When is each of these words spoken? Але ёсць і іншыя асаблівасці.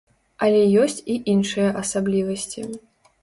Але 0.45 0.61
ёсць 0.83 1.03
і 1.15 1.17
іншыя 1.35 1.67
асаблівасці. 1.81 2.61